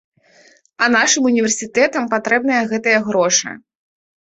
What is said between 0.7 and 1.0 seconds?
А